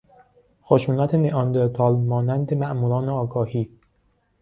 خشونت 0.63 1.15
نئاندرتال 1.15 1.95
مانند 1.95 2.53
ماموران 2.53 3.09
آگاهی 3.09 3.69